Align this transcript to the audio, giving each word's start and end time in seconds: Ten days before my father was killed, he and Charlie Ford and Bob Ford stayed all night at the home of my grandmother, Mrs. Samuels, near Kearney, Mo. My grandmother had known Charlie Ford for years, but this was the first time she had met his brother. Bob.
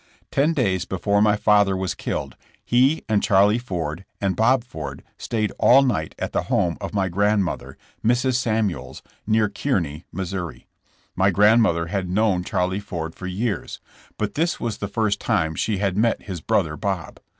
Ten 0.31 0.53
days 0.53 0.85
before 0.85 1.21
my 1.21 1.35
father 1.35 1.77
was 1.77 1.93
killed, 1.93 2.35
he 2.65 3.03
and 3.07 3.21
Charlie 3.21 3.59
Ford 3.59 4.03
and 4.19 4.35
Bob 4.35 4.63
Ford 4.63 5.03
stayed 5.15 5.51
all 5.59 5.83
night 5.83 6.15
at 6.17 6.33
the 6.33 6.41
home 6.45 6.75
of 6.81 6.91
my 6.95 7.07
grandmother, 7.07 7.77
Mrs. 8.03 8.33
Samuels, 8.37 9.03
near 9.27 9.47
Kearney, 9.47 10.07
Mo. 10.11 10.25
My 11.15 11.29
grandmother 11.29 11.85
had 11.85 12.09
known 12.09 12.43
Charlie 12.43 12.79
Ford 12.79 13.13
for 13.13 13.27
years, 13.27 13.79
but 14.17 14.33
this 14.33 14.59
was 14.59 14.79
the 14.79 14.87
first 14.87 15.19
time 15.21 15.53
she 15.53 15.77
had 15.77 15.95
met 15.95 16.23
his 16.23 16.41
brother. 16.41 16.75
Bob. 16.75 17.19